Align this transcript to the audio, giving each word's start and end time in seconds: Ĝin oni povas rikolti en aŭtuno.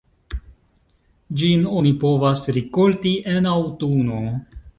Ĝin 1.41 1.67
oni 1.81 1.91
povas 2.05 2.43
rikolti 2.57 3.13
en 3.37 3.51
aŭtuno. 3.53 4.25